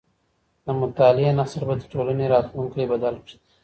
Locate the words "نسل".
1.39-1.61